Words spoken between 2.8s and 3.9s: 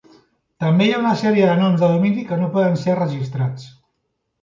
ser registrats.